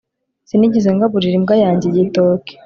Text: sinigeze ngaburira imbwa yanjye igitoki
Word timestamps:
sinigeze 0.47 0.89
ngaburira 0.95 1.35
imbwa 1.39 1.55
yanjye 1.63 1.85
igitoki 1.87 2.53